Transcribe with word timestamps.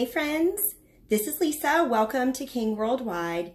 Hey 0.00 0.06
friends, 0.06 0.76
this 1.10 1.26
is 1.26 1.42
Lisa. 1.42 1.86
Welcome 1.86 2.32
to 2.32 2.46
King 2.46 2.74
Worldwide. 2.74 3.52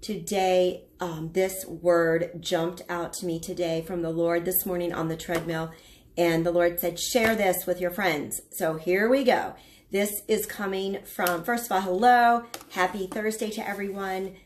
Today, 0.00 0.86
um, 0.98 1.32
this 1.34 1.66
word 1.66 2.40
jumped 2.40 2.80
out 2.88 3.12
to 3.12 3.26
me 3.26 3.38
today 3.38 3.82
from 3.82 4.00
the 4.00 4.08
Lord 4.08 4.46
this 4.46 4.64
morning 4.64 4.94
on 4.94 5.08
the 5.08 5.16
treadmill. 5.18 5.72
And 6.16 6.46
the 6.46 6.52
Lord 6.52 6.80
said, 6.80 6.98
share 6.98 7.36
this 7.36 7.66
with 7.66 7.82
your 7.82 7.90
friends. 7.90 8.40
So 8.50 8.78
here 8.78 9.10
we 9.10 9.24
go. 9.24 9.56
This 9.90 10.22
is 10.26 10.46
coming 10.46 11.02
from, 11.04 11.44
first 11.44 11.66
of 11.66 11.72
all, 11.72 11.82
hello. 11.82 12.44
Happy 12.70 13.06
Thursday 13.06 13.50
to 13.50 13.68
everyone. 13.68 14.36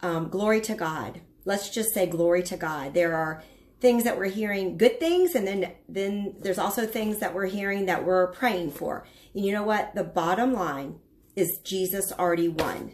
Um, 0.00 0.28
glory 0.28 0.60
to 0.62 0.74
God. 0.74 1.20
Let's 1.44 1.70
just 1.70 1.94
say 1.94 2.08
glory 2.08 2.42
to 2.42 2.56
God. 2.56 2.94
There 2.94 3.14
are 3.14 3.44
things 3.80 4.04
that 4.04 4.18
we're 4.18 4.26
hearing, 4.26 4.76
good 4.76 4.98
things, 4.98 5.34
and 5.34 5.46
then 5.46 5.72
then 5.88 6.34
there's 6.40 6.58
also 6.58 6.86
things 6.86 7.18
that 7.18 7.34
we're 7.34 7.46
hearing 7.46 7.86
that 7.86 8.04
we're 8.04 8.28
praying 8.28 8.72
for. 8.72 9.06
And 9.34 9.44
you 9.44 9.52
know 9.52 9.62
what? 9.62 9.94
The 9.94 10.04
bottom 10.04 10.52
line 10.52 10.98
is 11.36 11.58
Jesus 11.62 12.12
already 12.12 12.48
won. 12.48 12.92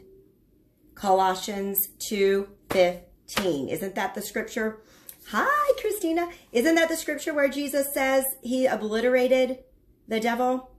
Colossians 0.94 1.88
2:15. 1.98 3.68
Isn't 3.68 3.94
that 3.94 4.14
the 4.14 4.22
scripture? 4.22 4.82
Hi, 5.28 5.72
Christina. 5.80 6.28
Isn't 6.52 6.74
that 6.74 6.90
the 6.90 6.96
scripture 6.96 7.32
where 7.32 7.48
Jesus 7.48 7.94
says 7.94 8.24
he 8.42 8.66
obliterated 8.66 9.64
the 10.06 10.20
devil 10.20 10.70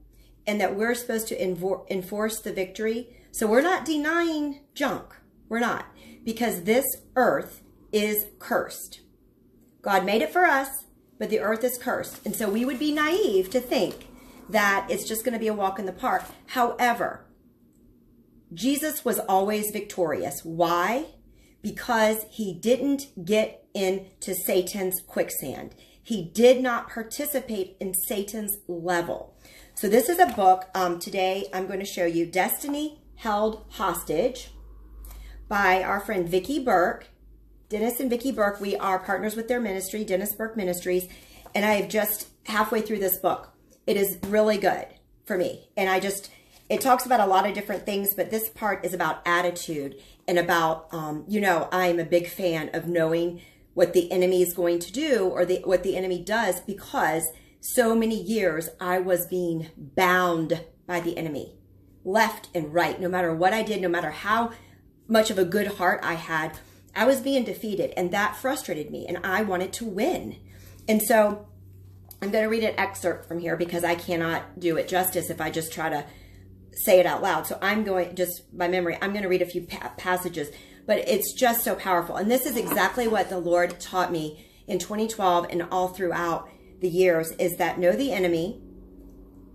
and 0.46 0.62
that 0.62 0.76
we're 0.76 0.94
supposed 0.94 1.28
to 1.30 1.42
enforce 1.42 2.40
the 2.40 2.54
victory? 2.54 3.18
So 3.32 3.48
we're 3.48 3.62
not 3.62 3.86
denying 3.86 4.62
junk. 4.76 5.16
We're 5.50 5.60
not. 5.60 5.88
Because 6.24 6.64
this 6.64 6.86
earth 7.16 7.64
is 7.92 8.28
cursed. 8.38 9.02
God 9.86 10.04
made 10.04 10.24
it 10.24 10.34
for 10.34 10.46
us, 10.46 10.86
but 11.20 11.30
the 11.30 11.40
earth 11.40 11.64
is 11.64 11.78
cursed. 11.78 12.26
And 12.26 12.36
so 12.36 12.50
we 12.50 12.66
would 12.66 12.80
be 12.80 12.92
naive 12.92 13.52
to 13.52 13.60
think 13.60 14.08
that 14.50 14.88
it's 14.90 15.08
just 15.08 15.24
going 15.24 15.34
to 15.34 15.40
be 15.40 15.48
a 15.48 15.54
walk 15.54 15.78
in 15.78 15.86
the 15.86 15.92
park. 15.92 16.24
However, 16.48 17.24
Jesus 18.52 19.06
was 19.06 19.20
always 19.20 19.70
victorious. 19.70 20.44
Why? 20.44 21.06
Because 21.62 22.26
he 22.32 22.52
didn't 22.52 23.26
get 23.26 23.64
into 23.76 24.34
Satan's 24.34 25.02
quicksand. 25.02 25.76
He 26.02 26.32
did 26.34 26.64
not 26.64 26.90
participate 26.90 27.78
in 27.80 27.94
Satan's 27.94 28.58
level. 28.68 29.38
So 29.76 29.88
this 29.88 30.10
is 30.10 30.18
a 30.18 30.34
book. 30.34 30.66
Um, 30.74 30.98
today 30.98 31.46
I'm 31.54 31.68
going 31.68 31.80
to 31.80 31.86
show 31.86 32.06
you 32.06 32.26
Destiny 32.26 33.04
Held 33.18 33.66
Hostage 33.70 34.50
by 35.48 35.84
our 35.84 36.00
friend 36.00 36.28
Vikki 36.28 36.58
Burke. 36.58 37.10
Dennis 37.68 38.00
and 38.00 38.12
Vikki 38.12 38.32
Burke, 38.32 38.62
we 38.62 38.76
are 38.76 39.00
partners 39.00 39.36
with 39.36 39.48
their 39.48 39.60
ministry, 39.60 40.04
Dennis 40.04 40.36
Burke 40.36 40.56
Ministries, 40.56 41.08
and 41.56 41.66
I 41.66 41.74
have 41.74 41.90
just 41.90 42.28
halfway 42.44 42.82
through 42.82 43.00
this 43.00 43.18
book. 43.18 43.54
It 43.88 43.98
is 43.98 44.20
really 44.28 44.58
good 44.58 44.86
for 45.26 45.36
me. 45.36 45.70
And 45.76 45.90
I 45.90 46.00
just, 46.00 46.30
it 46.70 46.80
talks 46.80 47.08
about 47.08 47.22
a 47.22 47.26
lot 47.26 47.48
of 47.48 47.56
different 47.56 47.84
things, 47.84 48.14
but 48.14 48.30
this 48.30 48.50
part 48.50 48.86
is 48.86 48.94
about 48.94 49.22
attitude 49.26 49.96
and 50.28 50.38
about, 50.38 50.94
um, 50.94 51.26
you 51.28 51.42
know, 51.42 51.68
I'm 51.72 52.00
a 52.00 52.06
big 52.06 52.28
fan 52.28 52.70
of 52.74 52.88
knowing 52.88 53.42
what 53.74 53.94
the 53.94 54.12
enemy 54.12 54.44
is 54.44 54.54
going 54.54 54.78
to 54.80 54.92
do 54.92 55.26
or 55.26 55.44
the, 55.44 55.62
what 55.66 55.82
the 55.82 55.98
enemy 55.98 56.24
does 56.24 56.60
because 56.62 57.28
so 57.62 57.96
many 57.96 58.22
years 58.22 58.70
I 58.80 59.00
was 59.00 59.26
being 59.26 59.70
bound 59.76 60.64
by 60.86 61.00
the 61.00 61.18
enemy 61.18 61.56
left 62.04 62.50
and 62.54 62.72
right, 62.72 63.02
no 63.02 63.10
matter 63.10 63.34
what 63.34 63.54
I 63.54 63.64
did, 63.64 63.82
no 63.82 63.90
matter 63.90 64.12
how 64.12 64.52
much 65.08 65.32
of 65.32 65.40
a 65.40 65.46
good 65.46 65.68
heart 65.68 66.00
I 66.04 66.14
had, 66.14 66.58
I 66.96 67.06
was 67.06 67.20
being 67.20 67.44
defeated 67.44 67.94
and 67.98 68.12
that 68.12 68.36
frustrated 68.36 68.90
me 68.90 69.06
and 69.08 69.20
I 69.24 69.42
wanted 69.44 69.74
to 69.74 69.86
win. 69.86 70.38
And 70.88 71.02
so 71.02 71.48
I'm 72.22 72.32
going 72.32 72.44
to 72.44 72.50
read 72.50 72.64
an 72.64 72.80
excerpt 72.80 73.28
from 73.28 73.40
here 73.40 73.58
because 73.58 73.84
I 73.84 73.96
cannot 73.96 74.60
do 74.60 74.78
it 74.78 74.88
justice 74.88 75.30
if 75.30 75.42
I 75.42 75.50
just 75.50 75.74
try 75.74 75.90
to 75.90 76.06
say 76.72 77.00
it 77.00 77.06
out 77.06 77.22
loud. 77.22 77.48
So 77.48 77.58
I'm 77.62 77.84
going, 77.84 78.16
just 78.16 78.58
by 78.58 78.68
memory, 78.68 78.98
I'm 79.02 79.12
going 79.12 79.24
to 79.24 79.30
read 79.30 79.42
a 79.42 79.46
few 79.46 79.62
pa 79.62 79.94
passages, 79.98 80.50
but 80.86 81.00
it's 81.00 81.34
just 81.34 81.64
so 81.64 81.76
powerful. 81.76 82.16
And 82.16 82.30
this 82.30 82.46
is 82.46 82.58
exactly 82.58 83.08
what 83.08 83.30
the 83.30 83.40
Lord 83.40 83.80
taught 83.80 84.12
me 84.12 84.46
in 84.68 84.80
2012 84.80 85.48
and 85.50 85.64
all 85.72 85.90
throughout 85.90 86.50
the 86.82 86.90
years 86.90 87.32
is 87.34 87.58
that 87.58 87.80
know 87.80 87.94
the 87.94 88.12
enemy. 88.12 88.62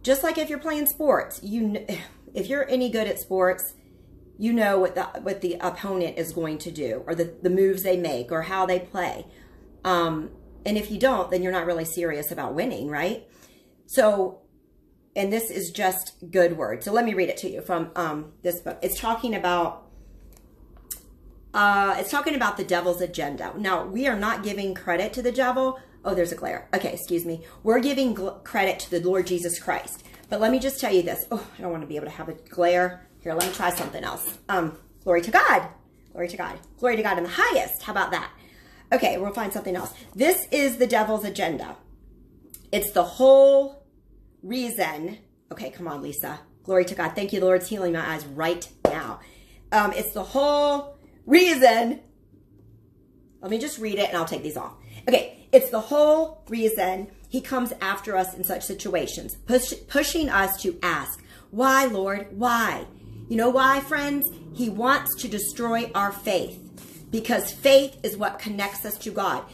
Just 0.02 0.22
like 0.22 0.38
if 0.38 0.48
you're 0.48 0.58
playing 0.58 0.86
sports, 0.86 1.42
you 1.42 1.86
if 2.34 2.48
you're 2.48 2.68
any 2.68 2.90
good 2.90 3.08
at 3.08 3.18
sports, 3.18 3.74
you 4.40 4.54
know 4.54 4.78
what 4.78 4.94
the 4.94 5.04
what 5.20 5.42
the 5.42 5.58
opponent 5.60 6.16
is 6.16 6.32
going 6.32 6.56
to 6.56 6.70
do 6.70 7.04
or 7.06 7.14
the, 7.14 7.34
the 7.42 7.50
moves 7.50 7.82
they 7.82 7.98
make 7.98 8.32
or 8.32 8.42
how 8.42 8.64
they 8.64 8.80
play. 8.80 9.26
Um, 9.84 10.30
and 10.64 10.78
if 10.78 10.90
you 10.90 10.98
don't, 10.98 11.30
then 11.30 11.42
you're 11.42 11.52
not 11.52 11.66
really 11.66 11.84
serious 11.84 12.30
about 12.30 12.54
winning, 12.54 12.88
right? 12.88 13.28
So, 13.84 14.40
and 15.14 15.30
this 15.30 15.50
is 15.50 15.70
just 15.70 16.30
good 16.30 16.56
word. 16.56 16.82
So 16.82 16.90
let 16.90 17.04
me 17.04 17.12
read 17.12 17.28
it 17.28 17.36
to 17.38 17.50
you 17.50 17.60
from 17.60 17.90
um, 17.94 18.32
this 18.40 18.60
book. 18.60 18.78
It's 18.80 18.98
talking 18.98 19.34
about 19.34 19.86
uh, 21.52 21.96
it's 21.98 22.10
talking 22.10 22.34
about 22.34 22.56
the 22.56 22.64
devil's 22.64 23.02
agenda. 23.02 23.52
Now, 23.58 23.84
we 23.84 24.06
are 24.06 24.18
not 24.18 24.42
giving 24.42 24.74
credit 24.74 25.12
to 25.14 25.22
the 25.22 25.32
devil. 25.32 25.78
Oh, 26.02 26.14
there's 26.14 26.32
a 26.32 26.36
glare. 26.36 26.66
Okay, 26.74 26.94
excuse 26.94 27.26
me. 27.26 27.44
We're 27.62 27.80
giving 27.80 28.14
credit 28.44 28.78
to 28.80 28.90
the 28.90 29.00
Lord 29.00 29.26
Jesus 29.26 29.58
Christ. 29.58 30.06
But 30.30 30.40
let 30.40 30.50
me 30.50 30.58
just 30.58 30.80
tell 30.80 30.94
you 30.94 31.02
this. 31.02 31.26
Oh, 31.30 31.46
I 31.58 31.60
don't 31.60 31.72
want 31.72 31.82
to 31.82 31.86
be 31.86 31.96
able 31.96 32.06
to 32.06 32.12
have 32.12 32.30
a 32.30 32.34
glare. 32.34 33.06
Here, 33.20 33.34
let 33.34 33.46
me 33.46 33.54
try 33.54 33.70
something 33.70 34.02
else. 34.02 34.38
Um, 34.48 34.78
glory 35.04 35.22
to 35.22 35.30
God. 35.30 35.68
Glory 36.12 36.28
to 36.28 36.36
God. 36.36 36.58
Glory 36.78 36.96
to 36.96 37.02
God 37.02 37.18
in 37.18 37.24
the 37.24 37.30
highest. 37.30 37.82
How 37.82 37.92
about 37.92 38.10
that? 38.12 38.30
Okay, 38.92 39.18
we'll 39.18 39.32
find 39.32 39.52
something 39.52 39.76
else. 39.76 39.92
This 40.14 40.46
is 40.50 40.78
the 40.78 40.86
devil's 40.86 41.24
agenda. 41.24 41.76
It's 42.72 42.92
the 42.92 43.04
whole 43.04 43.84
reason. 44.42 45.18
Okay, 45.52 45.70
come 45.70 45.86
on, 45.86 46.02
Lisa. 46.02 46.40
Glory 46.64 46.84
to 46.86 46.94
God. 46.94 47.14
Thank 47.14 47.32
you, 47.32 47.40
the 47.40 47.46
Lord's 47.46 47.68
healing 47.68 47.92
my 47.92 48.14
eyes 48.14 48.24
right 48.26 48.68
now. 48.84 49.20
Um, 49.70 49.92
it's 49.92 50.12
the 50.12 50.22
whole 50.22 50.96
reason. 51.26 52.00
Let 53.40 53.50
me 53.50 53.58
just 53.58 53.78
read 53.78 53.98
it 53.98 54.08
and 54.08 54.16
I'll 54.16 54.24
take 54.24 54.42
these 54.42 54.56
off. 54.56 54.74
Okay, 55.08 55.48
it's 55.52 55.70
the 55.70 55.80
whole 55.80 56.44
reason 56.48 57.08
he 57.28 57.40
comes 57.40 57.72
after 57.80 58.16
us 58.16 58.34
in 58.34 58.44
such 58.44 58.64
situations, 58.64 59.36
push, 59.46 59.72
pushing 59.88 60.28
us 60.28 60.60
to 60.62 60.78
ask, 60.82 61.22
why, 61.50 61.86
Lord? 61.86 62.28
Why? 62.30 62.86
You 63.30 63.36
know 63.36 63.48
why, 63.48 63.78
friends? 63.78 64.28
He 64.54 64.68
wants 64.68 65.14
to 65.22 65.28
destroy 65.28 65.92
our 65.94 66.10
faith 66.10 66.58
because 67.12 67.52
faith 67.52 67.96
is 68.02 68.16
what 68.16 68.40
connects 68.40 68.84
us 68.84 68.98
to 68.98 69.12
God. 69.12 69.44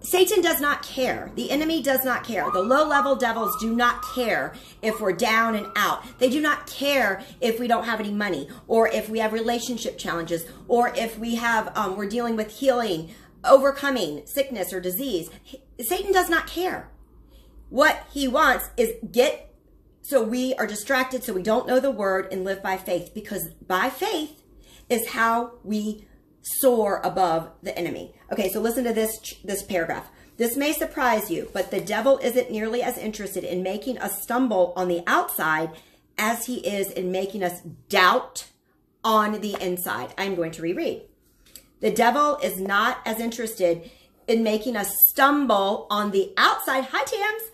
Satan 0.00 0.42
does 0.42 0.60
not 0.60 0.82
care. 0.82 1.30
The 1.36 1.52
enemy 1.52 1.84
does 1.84 2.04
not 2.04 2.24
care. 2.24 2.50
The 2.50 2.60
low 2.60 2.84
level 2.84 3.14
devils 3.14 3.56
do 3.60 3.76
not 3.76 4.02
care 4.16 4.54
if 4.82 5.00
we're 5.00 5.12
down 5.12 5.54
and 5.54 5.68
out. 5.76 6.02
They 6.18 6.28
do 6.28 6.40
not 6.40 6.66
care 6.66 7.22
if 7.40 7.60
we 7.60 7.68
don't 7.68 7.84
have 7.84 8.00
any 8.00 8.10
money 8.10 8.48
or 8.66 8.88
if 8.88 9.08
we 9.08 9.20
have 9.20 9.32
relationship 9.32 9.96
challenges 9.96 10.44
or 10.66 10.88
if 10.96 11.16
we 11.16 11.36
have, 11.36 11.70
um, 11.76 11.94
we're 11.94 12.08
dealing 12.08 12.34
with 12.34 12.50
healing, 12.50 13.14
overcoming 13.44 14.26
sickness 14.26 14.72
or 14.72 14.80
disease. 14.80 15.30
Satan 15.78 16.10
does 16.10 16.28
not 16.28 16.48
care. 16.48 16.90
What 17.68 18.04
he 18.12 18.26
wants 18.26 18.68
is 18.76 18.94
get 19.12 19.49
so 20.02 20.22
we 20.22 20.54
are 20.54 20.66
distracted, 20.66 21.22
so 21.22 21.32
we 21.32 21.42
don't 21.42 21.66
know 21.66 21.80
the 21.80 21.90
word 21.90 22.28
and 22.32 22.44
live 22.44 22.62
by 22.62 22.76
faith 22.76 23.12
because 23.14 23.48
by 23.66 23.90
faith 23.90 24.42
is 24.88 25.08
how 25.08 25.52
we 25.62 26.06
soar 26.42 27.00
above 27.04 27.50
the 27.62 27.76
enemy. 27.78 28.14
Okay, 28.32 28.50
so 28.50 28.60
listen 28.60 28.84
to 28.84 28.92
this, 28.92 29.18
this 29.44 29.62
paragraph. 29.62 30.08
This 30.36 30.56
may 30.56 30.72
surprise 30.72 31.30
you, 31.30 31.50
but 31.52 31.70
the 31.70 31.80
devil 31.80 32.18
isn't 32.22 32.50
nearly 32.50 32.82
as 32.82 32.96
interested 32.96 33.44
in 33.44 33.62
making 33.62 33.98
us 33.98 34.22
stumble 34.22 34.72
on 34.74 34.88
the 34.88 35.02
outside 35.06 35.70
as 36.16 36.46
he 36.46 36.66
is 36.66 36.90
in 36.90 37.12
making 37.12 37.42
us 37.42 37.60
doubt 37.88 38.48
on 39.04 39.40
the 39.40 39.56
inside. 39.60 40.14
I'm 40.16 40.34
going 40.34 40.52
to 40.52 40.62
reread. 40.62 41.02
The 41.80 41.90
devil 41.90 42.38
is 42.42 42.58
not 42.58 42.98
as 43.04 43.20
interested 43.20 43.90
in 44.26 44.42
making 44.42 44.76
us 44.76 44.94
stumble 45.10 45.86
on 45.90 46.10
the 46.10 46.32
outside. 46.36 46.84
Hi, 46.84 47.04
Tams 47.04 47.49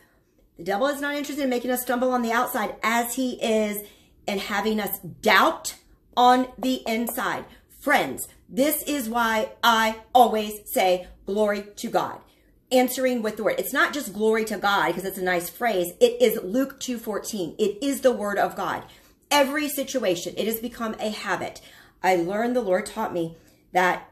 the 0.57 0.65
devil 0.65 0.87
is 0.87 1.01
not 1.01 1.15
interested 1.15 1.43
in 1.43 1.51
making 1.51 1.71
us 1.71 1.83
stumble 1.83 2.13
on 2.13 2.23
the 2.23 2.33
outside 2.33 2.77
as 2.83 3.15
he 3.15 3.33
is 3.43 3.83
in 4.27 4.39
having 4.39 4.81
us 4.81 4.99
doubt 4.99 5.75
on 6.17 6.49
the 6.59 6.83
inside. 6.87 7.45
Friends, 7.81 8.29
this 8.49 8.83
is 8.85 9.09
why 9.09 9.51
I 9.63 10.01
always 10.15 10.61
say 10.65 11.09
glory 11.27 11.67
to 11.77 11.89
God. 11.89 12.21
Answering 12.73 13.23
with 13.23 13.37
the 13.37 13.45
word. 13.45 13.57
It's 13.59 13.73
not 13.73 13.93
just 13.93 14.13
glory 14.13 14.45
to 14.47 14.57
God 14.57 14.89
because 14.89 15.05
it's 15.05 15.19
a 15.19 15.23
nice 15.23 15.49
phrase. 15.49 15.93
It 16.01 16.21
is 16.21 16.43
Luke 16.43 16.81
2.14. 16.81 17.55
It 17.59 17.85
is 17.85 18.01
the 18.01 18.13
word 18.13 18.39
of 18.39 18.57
God. 18.57 18.83
Every 19.31 19.69
situation, 19.69 20.35
it 20.37 20.47
has 20.47 20.59
become 20.59 20.97
a 20.99 21.11
habit. 21.11 21.61
I 22.03 22.17
learned 22.17 22.57
the 22.57 22.63
Lord 22.63 22.87
taught 22.87 23.13
me 23.13 23.37
that 23.73 24.11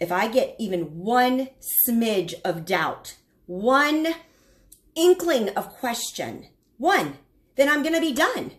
if 0.00 0.10
I 0.10 0.28
get 0.28 0.56
even 0.58 0.98
one 0.98 1.50
smidge 1.86 2.34
of 2.44 2.64
doubt, 2.64 3.16
one 3.46 4.08
inkling 4.94 5.50
of 5.50 5.70
question, 5.70 6.46
one, 6.78 7.18
then 7.56 7.68
I'm 7.68 7.82
going 7.82 7.94
to 7.94 8.00
be 8.00 8.12
done. 8.12 8.52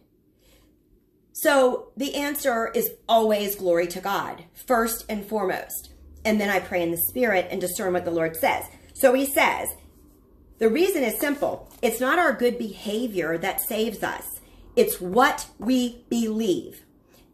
So 1.33 1.91
the 1.97 2.15
answer 2.15 2.71
is 2.75 2.91
always 3.07 3.55
glory 3.55 3.87
to 3.87 4.01
God, 4.01 4.43
first 4.53 5.05
and 5.09 5.25
foremost. 5.25 5.93
And 6.23 6.39
then 6.39 6.49
I 6.49 6.59
pray 6.59 6.83
in 6.83 6.91
the 6.91 6.97
spirit 6.97 7.47
and 7.49 7.59
discern 7.59 7.93
what 7.93 8.05
the 8.05 8.11
Lord 8.11 8.35
says. 8.35 8.65
So 8.93 9.13
he 9.13 9.25
says, 9.25 9.69
the 10.59 10.69
reason 10.69 11.03
is 11.03 11.19
simple. 11.19 11.71
It's 11.81 11.99
not 11.99 12.19
our 12.19 12.33
good 12.33 12.59
behavior 12.59 13.37
that 13.39 13.61
saves 13.61 14.03
us. 14.03 14.39
It's 14.75 15.01
what 15.01 15.47
we 15.57 16.05
believe. 16.09 16.83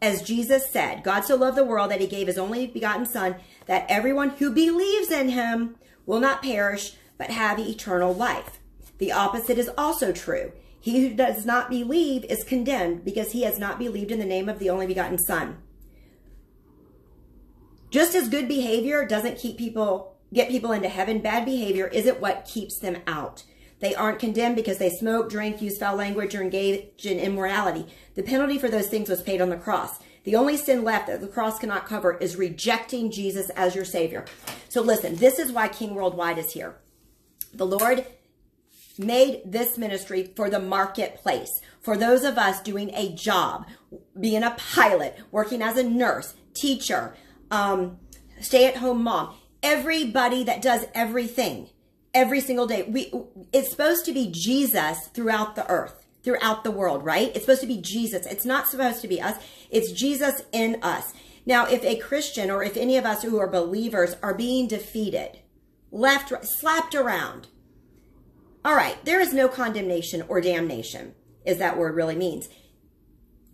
As 0.02 0.22
Jesus 0.22 0.70
said, 0.72 1.04
God 1.04 1.26
so 1.26 1.36
loved 1.36 1.58
the 1.58 1.66
world 1.66 1.92
that 1.92 2.00
he 2.00 2.08
gave 2.08 2.28
his 2.28 2.38
only 2.38 2.68
begotten 2.68 3.06
Son, 3.06 3.36
that 3.66 3.86
everyone 3.90 4.30
who 4.30 4.54
believes 4.54 5.12
in 5.12 5.30
him 5.30 5.76
will 6.06 6.22
not 6.22 6.42
perish, 6.42 6.94
but 7.18 7.32
have 7.32 7.60
eternal 7.60 8.14
life. 8.14 8.60
The 8.98 9.12
opposite 9.12 9.58
is 9.58 9.70
also 9.78 10.12
true. 10.12 10.52
He 10.80 11.08
who 11.08 11.16
does 11.16 11.46
not 11.46 11.70
believe 11.70 12.24
is 12.26 12.44
condemned 12.44 13.04
because 13.04 13.32
he 13.32 13.44
has 13.44 13.60
not 13.60 13.80
believed 13.80 14.12
in 14.12 14.20
the 14.20 14.26
name 14.26 14.48
of 14.48 14.60
the 14.60 14.70
only 14.70 14.88
begotten 14.88 15.18
Son. 15.18 15.58
Just 17.90 18.16
as 18.16 18.30
good 18.30 18.48
behavior 18.48 19.06
doesn't 19.06 19.38
keep 19.38 19.58
people 19.58 20.18
get 20.34 20.50
people 20.50 20.72
into 20.72 20.90
heaven, 20.90 21.20
bad 21.20 21.46
behavior 21.46 21.88
isn't 21.88 22.20
what 22.20 22.46
keeps 22.46 22.80
them 22.80 22.98
out. 23.08 23.44
They 23.80 23.96
aren't 23.96 24.20
condemned 24.20 24.56
because 24.56 24.78
they 24.78 24.90
smoke, 24.90 25.30
drink, 25.30 25.62
use 25.62 25.78
foul 25.78 25.96
language, 25.96 26.34
or 26.36 26.42
engage 26.42 27.06
in 27.06 27.20
immorality. 27.20 27.88
The 28.16 28.24
penalty 28.24 28.58
for 28.58 28.70
those 28.70 28.88
things 28.88 29.10
was 29.10 29.22
paid 29.22 29.40
on 29.40 29.50
the 29.50 29.58
cross. 29.58 30.00
The 30.24 30.36
only 30.36 30.58
sin 30.58 30.84
left 30.84 31.08
that 31.08 31.22
the 31.22 31.28
cross 31.28 31.60
cannot 31.60 31.86
cover 31.86 32.18
is 32.18 32.36
rejecting 32.36 33.12
Jesus 33.12 33.50
as 33.52 33.76
your 33.76 33.86
Savior. 33.86 34.26
So 34.68 34.82
listen, 34.82 35.16
this 35.16 35.40
is 35.40 35.52
why 35.52 35.70
King 35.70 35.96
Worldwide 35.96 36.38
is 36.38 36.52
here. 36.52 36.76
The 37.54 37.66
Lord 37.66 38.06
made 39.00 39.42
this 39.46 39.78
ministry 39.78 40.32
for 40.36 40.50
the 40.50 40.60
marketplace, 40.60 41.62
for 41.82 41.98
those 41.98 42.24
of 42.24 42.38
us 42.38 42.62
doing 42.62 42.92
a 42.94 43.14
job, 43.14 43.66
being 44.20 44.44
a 44.44 44.52
pilot, 44.52 45.18
working 45.32 45.62
as 45.62 45.78
a 45.78 45.84
nurse, 45.84 46.34
teacher, 46.54 47.16
um, 47.52 48.00
stay 48.42 48.68
at 48.68 48.78
home 48.78 49.04
mom, 49.04 49.36
everybody 49.64 50.44
that 50.44 50.62
does 50.62 50.86
everything 50.94 51.70
every 52.14 52.42
single 52.42 52.68
day. 52.68 52.84
We, 52.84 53.12
it's 53.54 53.70
supposed 53.70 54.06
to 54.06 54.14
be 54.14 54.30
Jesus 54.32 55.08
throughout 55.14 55.56
the 55.56 55.70
earth, 55.70 56.06
throughout 56.24 56.64
the 56.64 56.72
world, 56.72 57.04
right? 57.06 57.30
It's 57.30 57.42
supposed 57.42 57.62
to 57.62 57.68
be 57.68 57.82
Jesus. 57.82 58.26
It's 58.26 58.46
not 58.46 58.68
supposed 58.68 59.02
to 59.02 59.08
be 59.08 59.22
us. 59.22 59.36
It's 59.70 59.92
Jesus 59.92 60.42
in 60.52 60.80
us. 60.82 61.14
Now, 61.46 61.66
if 61.66 61.84
a 61.84 61.98
Christian 61.98 62.52
or 62.52 62.64
if 62.64 62.76
any 62.76 62.98
of 62.98 63.06
us 63.06 63.24
who 63.24 63.40
are 63.40 63.48
believers 63.48 64.16
are 64.22 64.34
being 64.34 64.68
defeated, 64.68 65.40
left, 65.92 66.34
slapped 66.46 66.96
around, 66.96 67.48
all 68.68 68.75
right, 68.75 68.98
there 69.06 69.22
is 69.22 69.34
no 69.34 69.48
condemnation 69.48 70.25
or 70.28 70.42
damnation, 70.42 71.14
is 71.46 71.58
that 71.58 71.78
word 71.78 71.96
really 71.96 72.18
means. 72.18 72.50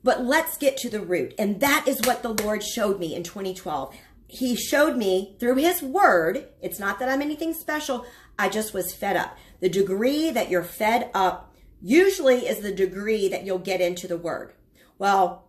But 0.04 0.26
let's 0.26 0.58
get 0.58 0.76
to 0.78 0.90
the 0.90 1.02
root. 1.02 1.36
And 1.38 1.60
that 1.60 1.88
is 1.88 2.02
what 2.04 2.24
the 2.24 2.34
Lord 2.34 2.64
showed 2.64 3.00
me 3.00 3.14
in 3.14 3.22
2012. 3.22 3.96
He 4.28 4.56
showed 4.56 4.98
me 4.98 5.36
through 5.40 5.58
his 5.58 5.84
word. 5.84 6.48
It's 6.64 6.80
not 6.80 6.98
that 6.98 7.10
I'm 7.10 7.22
anything 7.22 7.54
special. 7.54 8.08
I 8.40 8.50
just 8.50 8.74
was 8.74 8.96
fed 8.96 9.16
up. 9.16 9.38
The 9.60 9.70
degree 9.70 10.32
that 10.32 10.50
you're 10.50 10.64
fed 10.64 11.12
up 11.14 11.54
usually 11.80 12.48
is 12.48 12.62
the 12.62 12.74
degree 12.74 13.30
that 13.30 13.44
you'll 13.44 13.60
get 13.60 13.82
into 13.82 14.08
the 14.08 14.18
word. 14.18 14.54
Well, 14.98 15.48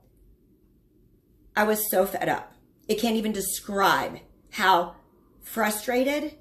I 1.56 1.64
was 1.64 1.90
so 1.90 2.04
fed 2.04 2.28
up. 2.28 2.52
It 2.86 3.00
can't 3.00 3.16
even 3.16 3.32
describe 3.32 4.18
how 4.50 4.96
frustrated. 5.40 6.36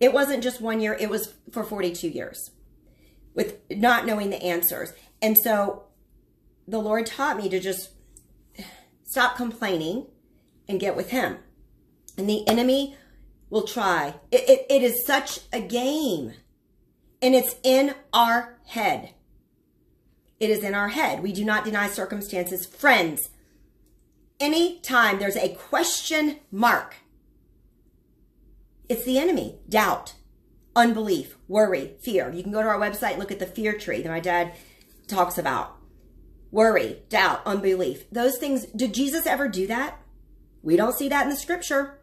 It 0.00 0.14
wasn't 0.14 0.42
just 0.42 0.60
one 0.60 0.80
year, 0.80 0.96
it 0.98 1.10
was 1.10 1.34
for 1.52 1.62
42 1.62 2.08
years 2.08 2.50
with 3.34 3.58
not 3.70 4.06
knowing 4.06 4.30
the 4.30 4.42
answers. 4.42 4.92
And 5.22 5.36
so 5.36 5.84
the 6.66 6.78
Lord 6.78 7.06
taught 7.06 7.36
me 7.36 7.48
to 7.50 7.60
just 7.60 7.90
stop 9.04 9.36
complaining 9.36 10.06
and 10.68 10.80
get 10.80 10.96
with 10.96 11.10
Him. 11.10 11.38
And 12.16 12.28
the 12.28 12.46
enemy 12.48 12.96
will 13.50 13.66
try. 13.66 14.14
It, 14.30 14.48
it, 14.48 14.66
it 14.70 14.82
is 14.82 15.04
such 15.06 15.40
a 15.52 15.60
game. 15.60 16.32
And 17.20 17.34
it's 17.34 17.56
in 17.62 17.94
our 18.12 18.58
head. 18.66 19.10
It 20.38 20.48
is 20.48 20.64
in 20.64 20.74
our 20.74 20.88
head. 20.88 21.22
We 21.22 21.32
do 21.32 21.44
not 21.44 21.64
deny 21.64 21.88
circumstances. 21.88 22.64
Friends, 22.64 23.28
anytime 24.38 25.18
there's 25.18 25.36
a 25.36 25.54
question 25.54 26.36
mark, 26.50 26.96
it's 28.90 29.04
the 29.04 29.18
enemy. 29.18 29.60
Doubt, 29.68 30.14
unbelief, 30.76 31.36
worry, 31.48 31.94
fear. 32.00 32.30
You 32.30 32.42
can 32.42 32.52
go 32.52 32.62
to 32.62 32.68
our 32.68 32.78
website 32.78 33.16
look 33.16 33.32
at 33.32 33.38
the 33.38 33.46
fear 33.46 33.72
tree 33.78 34.02
that 34.02 34.10
my 34.10 34.20
dad 34.20 34.52
talks 35.06 35.38
about. 35.38 35.76
Worry, 36.50 37.02
doubt, 37.08 37.40
unbelief. 37.46 38.10
Those 38.10 38.36
things, 38.36 38.66
did 38.66 38.92
Jesus 38.92 39.26
ever 39.26 39.48
do 39.48 39.66
that? 39.68 39.98
We 40.62 40.76
don't 40.76 40.94
see 40.94 41.08
that 41.08 41.24
in 41.24 41.30
the 41.30 41.36
scripture 41.36 42.00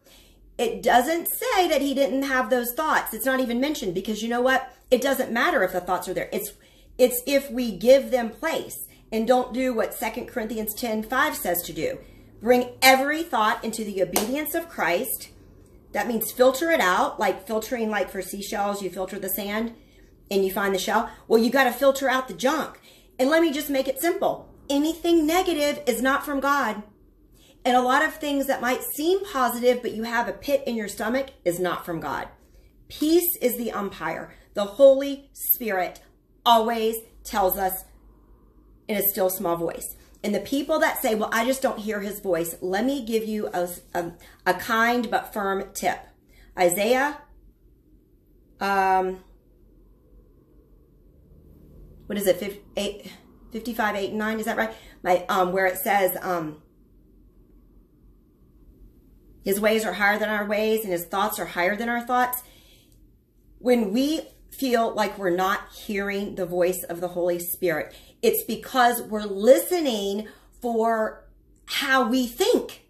it 0.57 0.81
doesn't 0.81 1.27
say 1.27 1.67
that 1.67 1.81
he 1.81 1.93
didn't 1.93 2.23
have 2.23 2.49
those 2.49 2.73
thoughts. 2.73 3.13
It's 3.13 3.25
not 3.25 3.39
even 3.39 3.61
mentioned 3.61 3.93
because 3.93 4.23
you 4.23 4.29
know 4.29 4.41
what? 4.41 4.73
It 4.89 5.01
doesn't 5.01 5.31
matter 5.31 5.63
if 5.63 5.73
the 5.73 5.81
thoughts 5.81 6.07
are 6.07 6.13
there. 6.13 6.29
It's 6.31 6.53
it's 6.97 7.21
if 7.27 7.51
we 7.51 7.77
give 7.77 8.09
them 8.09 8.31
place 8.31 8.87
and 9.11 9.27
don't 9.27 9.53
do 9.53 9.73
what 9.73 9.93
Second 9.93 10.27
Corinthians 10.27 10.73
10 10.73 11.03
5 11.03 11.35
says 11.35 11.61
to 11.63 11.73
do. 11.73 11.99
Bring 12.41 12.71
every 12.81 13.23
thought 13.23 13.63
into 13.63 13.83
the 13.83 14.01
obedience 14.01 14.55
of 14.55 14.69
Christ. 14.69 15.29
That 15.93 16.07
means 16.07 16.31
filter 16.31 16.71
it 16.71 16.81
out, 16.81 17.19
like 17.19 17.47
filtering, 17.47 17.89
like 17.89 18.09
for 18.09 18.21
seashells, 18.21 18.81
you 18.81 18.89
filter 18.89 19.19
the 19.19 19.29
sand 19.29 19.73
and 20.29 20.43
you 20.43 20.51
find 20.51 20.73
the 20.73 20.79
shell. 20.79 21.09
Well, 21.27 21.41
you 21.41 21.49
got 21.49 21.65
to 21.65 21.71
filter 21.71 22.09
out 22.09 22.27
the 22.27 22.33
junk. 22.33 22.79
And 23.19 23.29
let 23.29 23.41
me 23.41 23.51
just 23.51 23.69
make 23.69 23.87
it 23.87 23.99
simple 23.99 24.49
anything 24.69 25.25
negative 25.25 25.81
is 25.87 26.01
not 26.01 26.25
from 26.25 26.39
God. 26.39 26.83
And 27.63 27.75
a 27.75 27.81
lot 27.81 28.03
of 28.03 28.15
things 28.15 28.47
that 28.47 28.61
might 28.61 28.83
seem 28.95 29.25
positive, 29.25 29.81
but 29.81 29.93
you 29.93 30.03
have 30.03 30.27
a 30.27 30.33
pit 30.33 30.63
in 30.65 30.75
your 30.75 30.87
stomach, 30.87 31.27
is 31.43 31.59
not 31.59 31.85
from 31.85 31.99
God. 31.99 32.27
Peace 32.87 33.35
is 33.41 33.57
the 33.57 33.71
umpire. 33.71 34.33
The 34.53 34.63
Holy 34.65 35.29
Spirit 35.33 36.01
always 36.45 36.95
tells 37.23 37.57
us 37.57 37.83
in 38.87 38.97
a 38.97 39.01
still 39.01 39.29
small 39.29 39.57
voice. 39.57 39.96
And 40.23 40.33
the 40.33 40.39
people 40.39 40.79
that 40.79 41.01
say, 41.01 41.15
well, 41.15 41.29
I 41.31 41.45
just 41.45 41.61
don't 41.61 41.79
hear 41.79 42.01
his 42.01 42.19
voice, 42.19 42.55
let 42.61 42.85
me 42.85 43.05
give 43.05 43.25
you 43.25 43.47
a, 43.53 43.69
a, 43.93 44.11
a 44.45 44.53
kind 44.55 45.09
but 45.09 45.33
firm 45.33 45.65
tip. 45.73 45.99
Isaiah, 46.57 47.19
um, 48.59 49.23
what 52.07 52.17
is 52.17 52.25
it, 52.25 52.63
55, 53.51 53.95
8, 53.95 54.09
and 54.09 54.17
9, 54.17 54.39
is 54.39 54.45
that 54.45 54.57
right? 54.57 54.73
My, 55.03 55.25
um, 55.29 55.51
where 55.51 55.67
it 55.67 55.77
says, 55.77 56.17
um, 56.21 56.61
his 59.43 59.61
ways 59.61 59.85
are 59.85 59.93
higher 59.93 60.17
than 60.19 60.29
our 60.29 60.45
ways, 60.45 60.83
and 60.83 60.91
his 60.91 61.05
thoughts 61.05 61.39
are 61.39 61.45
higher 61.45 61.75
than 61.75 61.87
our 61.87 62.01
thoughts. 62.01 62.43
When 63.59 63.93
we 63.93 64.21
feel 64.51 64.93
like 64.93 65.17
we're 65.17 65.29
not 65.29 65.71
hearing 65.73 66.35
the 66.35 66.45
voice 66.45 66.83
of 66.83 66.99
the 66.99 67.07
Holy 67.09 67.39
Spirit, 67.39 67.95
it's 68.21 68.43
because 68.43 69.01
we're 69.01 69.23
listening 69.23 70.27
for 70.61 71.23
how 71.65 72.07
we 72.07 72.27
think. 72.27 72.83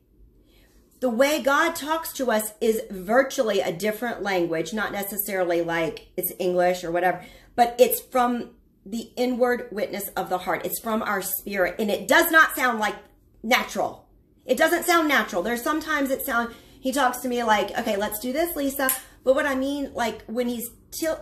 The 1.00 1.10
way 1.10 1.42
God 1.42 1.76
talks 1.76 2.12
to 2.14 2.32
us 2.32 2.54
is 2.60 2.82
virtually 2.90 3.60
a 3.60 3.72
different 3.72 4.24
language, 4.24 4.74
not 4.74 4.92
necessarily 4.92 5.62
like 5.62 6.08
it's 6.18 6.32
English 6.40 6.84
or 6.84 6.92
whatever, 6.92 7.24
but 7.56 7.76
it's 7.78 8.02
from 8.02 8.52
the 8.86 9.12
inward 9.16 9.68
witness 9.72 10.08
of 10.10 10.30
the 10.30 10.40
heart. 10.40 10.66
It's 10.66 10.80
from 10.80 11.04
our 11.04 11.22
spirit, 11.22 11.76
and 11.78 11.92
it 11.92 12.08
does 12.08 12.32
not 12.32 12.56
sound 12.56 12.80
like 12.80 12.96
natural. 13.44 14.08
It 14.46 14.58
doesn't 14.58 14.86
sound 14.86 15.08
natural. 15.08 15.44
There's 15.44 15.62
sometimes 15.62 16.10
it 16.10 16.26
sounds, 16.26 16.56
he 16.80 16.92
talks 16.92 17.20
to 17.20 17.28
me 17.28 17.44
like, 17.44 17.78
okay, 17.78 17.98
let's 17.98 18.20
do 18.20 18.32
this, 18.32 18.56
Lisa. 18.56 18.90
But 19.24 19.36
what 19.36 19.46
I 19.46 19.56
mean, 19.56 19.92
like 19.94 20.24
when 20.26 20.48
he's 20.48 20.70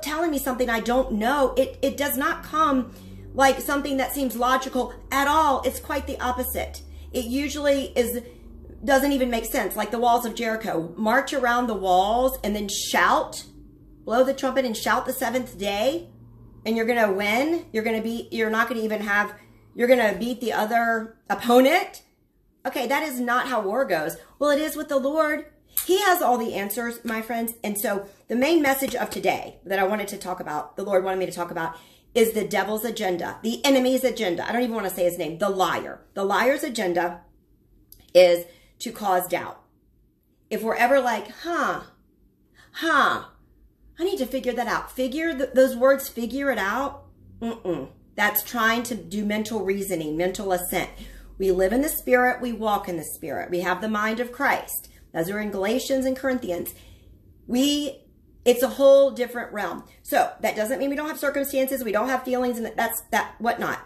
telling 0.01 0.29
me 0.29 0.38
something 0.38 0.69
I 0.69 0.79
don't 0.79 1.13
know, 1.13 1.53
it, 1.57 1.79
it 1.81 1.97
does 1.97 2.17
not 2.17 2.43
come 2.43 2.93
like 3.36 3.60
something 3.60 3.98
that 3.98 4.13
seems 4.13 4.36
logical 4.36 4.94
at 5.12 5.27
all. 5.27 5.62
It's 5.63 5.80
quite 5.80 6.08
the 6.08 6.20
opposite. 6.20 6.82
It 7.12 7.25
usually 7.25 7.94
is, 7.96 8.22
doesn't 8.84 9.12
even 9.12 9.30
make 9.30 9.46
sense. 9.46 9.75
Like 9.75 9.92
the 9.92 10.00
walls 10.00 10.25
of 10.25 10.34
Jericho, 10.34 10.94
march 10.98 11.34
around 11.34 11.68
the 11.68 11.75
walls 11.75 12.39
and 12.44 12.56
then 12.56 12.68
shout, 12.68 13.46
blow 14.04 14.24
the 14.24 14.34
trumpet 14.34 14.65
and 14.65 14.75
shout 14.75 15.06
the 15.06 15.13
seventh 15.13 15.58
day. 15.58 16.10
And 16.65 16.75
you're 16.75 16.88
to 17.06 17.13
win. 17.13 17.68
You're 17.72 17.84
to 17.98 18.01
be, 18.01 18.27
you're 18.32 18.50
not 18.50 18.68
to 18.80 18.86
even 18.86 19.01
have, 19.01 19.36
you're 19.75 19.88
to 20.12 20.18
beat 20.18 20.42
the 20.42 20.54
other 20.54 21.18
opponent 21.30 22.01
Okay, 22.65 22.88
that 22.88 23.04
is 23.04 23.20
not 23.20 23.48
how 23.48 23.62
war 23.62 23.86
goes. 23.86 24.18
Well, 24.39 24.50
it 24.50 24.60
is 24.60 24.75
with 24.75 24.89
the 24.89 24.98
Lord. 24.98 25.46
He 25.86 26.01
has 26.01 26.22
all 26.22 26.38
the 26.38 26.56
answers, 26.56 27.06
my 27.06 27.22
friends. 27.22 27.54
And 27.63 27.77
so 27.77 28.08
the 28.27 28.36
main 28.36 28.62
message 28.62 28.96
of 28.96 29.12
today 29.12 29.60
that 29.65 29.77
I 29.77 29.84
wanted 29.84 30.08
to 30.10 30.18
talk 30.18 30.39
about, 30.39 30.75
the 30.75 30.84
Lord 30.84 31.04
wanted 31.04 31.20
me 31.20 31.27
to 31.27 31.32
talk 31.32 31.51
about, 31.51 31.77
is 32.15 32.31
the 32.31 32.48
devil's 32.48 32.86
agenda, 32.86 33.38
the 33.43 33.63
enemy's 33.65 34.05
agenda. 34.05 34.48
I 34.48 34.53
don't 34.53 34.63
even 34.63 34.74
want 34.74 34.88
to 34.88 34.95
say 34.95 35.03
his 35.03 35.17
name, 35.17 35.38
the 35.38 35.50
liar. 35.50 36.00
The 36.13 36.24
liar's 36.24 36.63
agenda 36.63 37.22
is 38.13 38.45
to 38.79 38.91
cause 38.91 39.27
doubt. 39.27 39.62
If 40.50 40.63
we're 40.63 40.75
ever 40.75 41.01
like, 41.01 41.29
huh, 41.43 41.81
huh, 42.72 43.25
I 44.00 44.03
need 44.03 44.17
to 44.19 44.25
figure 44.25 44.53
that 44.53 44.67
out. 44.67 44.91
Figure 44.91 45.36
th- 45.36 45.51
those 45.53 45.75
words, 45.75 46.07
figure 46.07 46.50
it 46.50 46.57
out. 46.57 47.03
Mm-mm. 47.41 47.89
That's 48.15 48.43
trying 48.43 48.84
to 48.84 48.95
do 48.95 49.25
mental 49.25 49.65
reasoning, 49.65 50.15
mental 50.15 50.53
assent. 50.53 50.89
We 51.38 51.51
live 51.51 51.74
in 51.74 51.81
the 51.81 51.89
Spirit, 51.89 52.41
we 52.41 52.53
walk 52.53 52.88
in 52.88 52.95
the 52.95 53.03
Spirit. 53.03 53.51
We 53.51 53.60
have 53.60 53.81
the 53.81 53.89
mind 53.89 54.22
of 54.22 54.31
Christ. 54.31 54.89
Those 55.13 55.29
are 55.29 55.41
in 55.41 55.51
Galatians 55.51 56.05
and 56.05 56.15
Corinthians. 56.15 56.74
We 57.45 58.04
it's 58.45 58.63
a 58.63 58.69
whole 58.69 59.11
different 59.11 59.51
realm. 59.51 59.83
So 60.03 60.31
that 60.41 60.55
doesn't 60.55 60.79
mean 60.79 60.89
we 60.89 60.95
don't 60.95 61.09
have 61.09 61.19
circumstances, 61.19 61.83
we 61.83 61.91
don't 61.91 62.09
have 62.09 62.23
feelings, 62.23 62.57
and 62.57 62.71
that's 62.75 63.01
that 63.11 63.35
whatnot. 63.39 63.79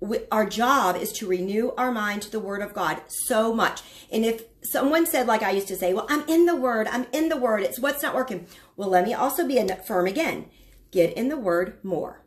we, 0.00 0.20
our 0.30 0.46
job 0.46 0.96
is 0.96 1.12
to 1.14 1.26
renew 1.26 1.72
our 1.76 1.90
mind 1.90 2.22
to 2.22 2.30
the 2.30 2.40
word 2.40 2.62
of 2.62 2.74
God 2.74 3.02
so 3.08 3.52
much. 3.52 3.82
And 4.12 4.24
if 4.24 4.44
someone 4.62 5.06
said, 5.06 5.26
like 5.26 5.42
I 5.42 5.50
used 5.50 5.68
to 5.68 5.76
say, 5.76 5.92
well, 5.92 6.06
I'm 6.08 6.28
in 6.28 6.46
the 6.46 6.56
word, 6.56 6.86
I'm 6.88 7.06
in 7.12 7.28
the 7.28 7.36
word, 7.36 7.62
it's 7.62 7.80
what's 7.80 8.02
not 8.02 8.14
working. 8.14 8.46
Well, 8.76 8.90
let 8.90 9.04
me 9.04 9.14
also 9.14 9.46
be 9.46 9.58
firm 9.86 10.06
again. 10.06 10.46
Get 10.90 11.12
in 11.14 11.28
the 11.28 11.36
word 11.36 11.78
more. 11.82 12.22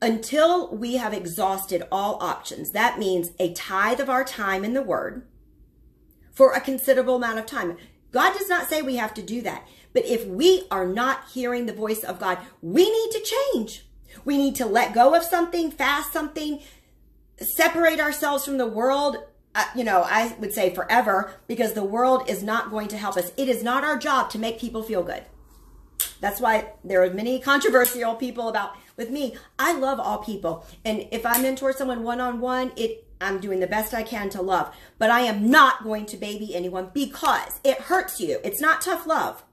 Until 0.00 0.74
we 0.74 0.96
have 0.96 1.14
exhausted 1.14 1.82
all 1.90 2.22
options, 2.22 2.70
that 2.70 2.98
means 2.98 3.30
a 3.38 3.52
tithe 3.52 4.00
of 4.00 4.10
our 4.10 4.24
time 4.24 4.64
in 4.64 4.74
the 4.74 4.82
word 4.82 5.26
for 6.32 6.52
a 6.52 6.60
considerable 6.60 7.16
amount 7.16 7.38
of 7.38 7.46
time. 7.46 7.76
God 8.10 8.32
does 8.36 8.48
not 8.48 8.68
say 8.68 8.82
we 8.82 8.96
have 8.96 9.14
to 9.14 9.22
do 9.22 9.40
that. 9.42 9.66
But 9.94 10.04
if 10.04 10.26
we 10.26 10.66
are 10.70 10.86
not 10.86 11.30
hearing 11.32 11.64
the 11.64 11.72
voice 11.72 12.04
of 12.04 12.20
God, 12.20 12.38
we 12.60 12.84
need 12.90 13.10
to 13.12 13.20
change. 13.54 13.86
We 14.24 14.36
need 14.36 14.56
to 14.56 14.66
let 14.66 14.92
go 14.92 15.14
of 15.14 15.22
something, 15.22 15.70
fast 15.70 16.12
something, 16.12 16.60
separate 17.40 18.00
ourselves 18.00 18.44
from 18.44 18.58
the 18.58 18.66
world. 18.66 19.16
Uh, 19.54 19.64
you 19.74 19.84
know, 19.84 20.02
I 20.04 20.34
would 20.40 20.52
say 20.52 20.74
forever 20.74 21.32
because 21.46 21.72
the 21.72 21.84
world 21.84 22.28
is 22.28 22.42
not 22.42 22.70
going 22.70 22.88
to 22.88 22.98
help 22.98 23.16
us. 23.16 23.32
It 23.36 23.48
is 23.48 23.62
not 23.62 23.84
our 23.84 23.96
job 23.96 24.28
to 24.30 24.38
make 24.38 24.58
people 24.58 24.82
feel 24.82 25.02
good. 25.02 25.24
That's 26.20 26.40
why 26.40 26.72
there 26.82 27.02
are 27.02 27.10
many 27.10 27.38
controversial 27.38 28.14
people 28.16 28.48
about 28.48 28.76
with 28.96 29.10
me. 29.10 29.36
I 29.58 29.72
love 29.72 30.00
all 30.00 30.18
people. 30.18 30.66
And 30.84 31.06
if 31.12 31.24
I 31.24 31.40
mentor 31.40 31.72
someone 31.72 32.02
one 32.02 32.20
on 32.20 32.40
one, 32.40 32.72
it 32.76 33.06
I'm 33.20 33.40
doing 33.40 33.60
the 33.60 33.66
best 33.66 33.94
I 33.94 34.02
can 34.02 34.28
to 34.30 34.42
love. 34.42 34.74
But 34.98 35.10
I 35.10 35.20
am 35.20 35.50
not 35.50 35.84
going 35.84 36.06
to 36.06 36.16
baby 36.16 36.54
anyone 36.54 36.90
because 36.92 37.60
it 37.62 37.82
hurts 37.82 38.20
you. 38.20 38.38
It's 38.44 38.60
not 38.60 38.80
tough 38.80 39.06
love. 39.06 39.44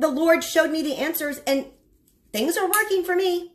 The 0.00 0.08
Lord 0.08 0.42
showed 0.42 0.70
me 0.70 0.82
the 0.82 0.96
answers 0.96 1.42
and 1.46 1.66
things 2.32 2.56
are 2.56 2.66
working 2.66 3.04
for 3.04 3.14
me. 3.14 3.52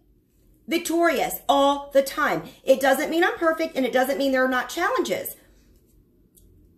Victorious 0.68 1.40
all 1.50 1.90
the 1.92 2.04
time. 2.04 2.44
It 2.64 2.80
doesn't 2.80 3.10
mean 3.10 3.24
I'm 3.24 3.38
perfect 3.38 3.76
and 3.76 3.84
it 3.84 3.92
doesn't 3.92 4.20
mean 4.20 4.32
there 4.32 4.46
are 4.46 4.48
not 4.48 4.70
challenges. 4.70 5.36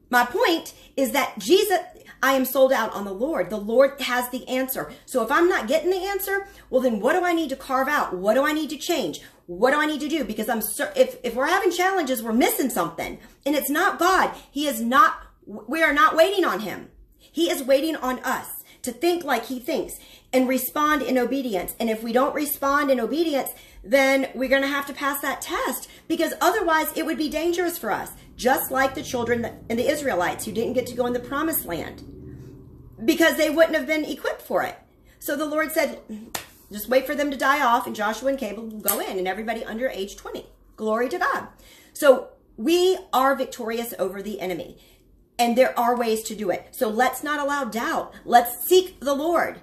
My 0.10 0.26
point 0.26 0.74
is 0.96 1.12
that 1.12 1.38
Jesus, 1.38 1.80
I 2.24 2.34
am 2.34 2.46
sold 2.46 2.72
out 2.72 2.94
on 2.94 3.04
the 3.04 3.14
Lord. 3.14 3.50
The 3.50 3.58
Lord 3.58 4.00
has 4.00 4.30
the 4.30 4.48
answer. 4.48 4.94
So 5.06 5.22
if 5.22 5.30
I'm 5.30 5.50
not 5.50 5.68
getting 5.68 5.90
the 5.90 6.06
answer, 6.06 6.48
well, 6.70 6.82
then 6.82 7.02
what 7.02 7.14
do 7.14 7.26
I 7.26 7.34
need 7.34 7.50
to 7.50 7.58
carve 7.58 7.90
out? 7.90 8.16
What 8.16 8.36
do 8.36 8.46
I 8.46 8.54
need 8.54 8.70
to 8.70 8.78
change? 8.78 9.20
What 9.48 9.72
do 9.72 9.82
I 9.82 9.86
need 9.86 10.00
to 10.00 10.08
do? 10.08 10.24
Because 10.24 10.48
I'm, 10.48 10.62
if, 10.96 11.18
if 11.26 11.36
we're 11.36 11.48
having 11.48 11.72
challenges, 11.72 12.24
we're 12.24 12.32
missing 12.32 12.70
something 12.70 13.20
and 13.46 13.54
it's 13.54 13.70
not 13.70 14.00
God. 14.00 14.34
He 14.50 14.66
is 14.66 14.80
not, 14.80 15.24
we 15.46 15.84
are 15.84 15.94
not 15.94 16.16
waiting 16.16 16.46
on 16.46 16.62
him. 16.62 16.90
He 17.20 17.50
is 17.50 17.62
waiting 17.62 17.98
on 17.98 18.20
us 18.20 18.57
to 18.88 18.94
think 18.94 19.26
like 19.26 19.46
he 19.46 19.60
thinks 19.60 20.00
and 20.32 20.48
respond 20.48 21.02
in 21.02 21.18
obedience. 21.18 21.76
And 21.78 21.90
if 21.90 22.02
we 22.02 22.14
don't 22.14 22.34
respond 22.34 22.90
in 22.90 23.02
obedience, 23.02 23.52
then 23.84 24.30
we're 24.34 24.50
going 24.50 24.62
to 24.62 24.68
have 24.68 24.86
to 24.88 24.94
pass 24.94 25.22
that 25.22 25.42
test 25.42 25.90
because 26.08 26.34
otherwise 26.40 26.88
it 26.96 27.06
would 27.06 27.18
be 27.18 27.30
dangerous 27.30 27.78
for 27.78 27.92
us. 27.92 28.12
Just 28.38 28.72
like 28.72 28.96
the 28.96 29.04
children 29.04 29.46
and 29.70 29.78
the 29.78 29.90
Israelites 29.90 30.46
who 30.46 30.54
didn't 30.54 30.74
get 30.74 30.88
to 30.88 30.96
go 30.96 31.06
in 31.06 31.12
the 31.12 31.20
promised 31.20 31.66
land 31.66 32.02
because 33.04 33.36
they 33.36 33.50
wouldn't 33.50 33.76
have 33.76 33.88
been 33.88 34.06
equipped 34.06 34.42
for 34.42 34.64
it. 34.64 34.78
So 35.20 35.36
the 35.36 35.46
Lord 35.46 35.72
said, 35.74 36.00
just 36.72 36.88
wait 36.88 37.06
for 37.06 37.16
them 37.16 37.30
to 37.32 37.38
die 37.38 37.66
off 37.66 37.88
and 37.88 37.96
Joshua 37.96 38.30
and 38.30 38.40
Caleb 38.40 38.72
will 38.72 38.80
go 38.80 39.00
in 39.00 39.18
and 39.18 39.28
everybody 39.28 39.66
under 39.66 39.90
age 39.90 40.16
20. 40.16 40.46
Glory 40.78 41.10
to 41.10 41.20
God. 41.20 41.48
So 41.92 42.30
we 42.56 42.98
are 43.12 43.36
victorious 43.36 43.94
over 44.00 44.22
the 44.22 44.40
enemy. 44.40 44.78
And 45.40 45.56
there 45.56 45.78
are 45.80 45.96
ways 45.96 46.24
to 46.24 46.36
do 46.36 46.50
it. 46.50 46.70
So 46.72 46.90
let's 46.90 47.24
not 47.24 47.40
allow 47.40 47.66
doubt. 47.66 48.14
Let's 48.26 48.68
seek 48.68 49.00
the 49.00 49.14
Lord. 49.14 49.62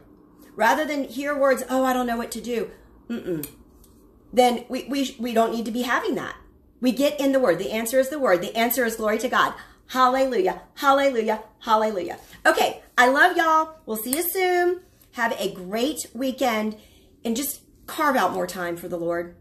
Rather 0.55 0.85
than 0.85 1.05
hear 1.05 1.37
words, 1.37 1.65
oh, 1.69 1.85
I 1.85 1.93
don't 1.93 2.07
know 2.07 2.17
what 2.17 2.31
to 2.33 2.41
do. 2.41 2.71
Mm-mm. 3.09 3.47
Then 4.33 4.65
we, 4.69 4.85
we, 4.85 5.17
we 5.19 5.33
don't 5.33 5.53
need 5.53 5.65
to 5.65 5.73
be 5.73 5.83
having 5.83 6.15
that. 6.15 6.37
We 6.81 6.93
get 6.93 7.19
in 7.19 7.33
the 7.33 7.41
word. 7.41 7.59
The 7.59 7.73
answer 7.73 7.99
is 7.99 8.09
the 8.09 8.19
word. 8.19 8.41
The 8.41 8.57
answer 8.57 8.85
is 8.85 8.97
glory 8.97 9.19
to 9.19 9.29
God. 9.29 9.55
Hallelujah. 9.89 10.63
Hallelujah. 10.75 11.43
Hallelujah. 11.61 12.19
Okay. 12.47 12.83
I 12.97 13.09
love 13.09 13.37
y'all. 13.37 13.77
We'll 13.87 13.97
see 13.97 14.17
you 14.17 14.23
soon. 14.23 14.81
Have 15.13 15.33
a 15.39 15.53
great 15.53 16.07
weekend 16.15 16.77
and 17.25 17.37
just 17.37 17.63
carve 17.87 18.17
out 18.17 18.33
more 18.33 18.47
time 18.47 18.77
for 18.77 18.89
the 18.89 18.97
Lord. 18.97 19.37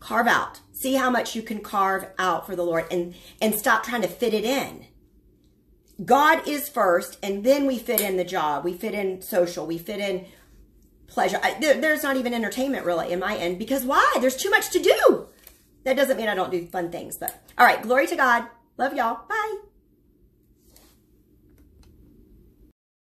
Carve 0.00 0.26
out. 0.26 0.60
See 0.72 0.94
how 0.94 1.10
much 1.10 1.34
you 1.34 1.42
can 1.42 1.60
carve 1.60 2.06
out 2.18 2.46
for 2.46 2.56
the 2.56 2.62
Lord 2.62 2.86
and, 2.90 3.14
and 3.40 3.54
stop 3.54 3.84
trying 3.84 4.02
to 4.02 4.08
fit 4.08 4.34
it 4.34 4.44
in. 4.44 4.86
God 6.02 6.48
is 6.48 6.68
first, 6.68 7.18
and 7.22 7.44
then 7.44 7.66
we 7.66 7.78
fit 7.78 8.00
in 8.00 8.16
the 8.16 8.24
job. 8.24 8.64
We 8.64 8.72
fit 8.72 8.94
in 8.94 9.22
social. 9.22 9.66
We 9.66 9.78
fit 9.78 10.00
in 10.00 10.26
pleasure. 11.06 11.38
I, 11.42 11.58
there, 11.60 11.80
there's 11.80 12.02
not 12.02 12.16
even 12.16 12.34
entertainment 12.34 12.84
really 12.84 13.12
in 13.12 13.20
my 13.20 13.36
end 13.36 13.58
because 13.58 13.84
why? 13.84 14.16
There's 14.20 14.36
too 14.36 14.50
much 14.50 14.70
to 14.70 14.80
do. 14.80 15.28
That 15.84 15.96
doesn't 15.96 16.16
mean 16.16 16.28
I 16.28 16.34
don't 16.34 16.50
do 16.50 16.66
fun 16.66 16.90
things, 16.90 17.16
but 17.16 17.42
all 17.56 17.66
right. 17.66 17.80
Glory 17.80 18.06
to 18.08 18.16
God. 18.16 18.46
Love 18.76 18.94
y'all. 18.94 19.20
Bye. 19.28 19.58